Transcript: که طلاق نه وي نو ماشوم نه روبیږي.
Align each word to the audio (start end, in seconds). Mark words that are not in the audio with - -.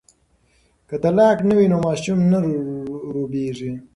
که 0.87 0.95
طلاق 1.03 1.37
نه 1.49 1.53
وي 1.57 1.65
نو 1.71 1.77
ماشوم 1.85 2.19
نه 2.31 2.37
روبیږي. 3.13 3.71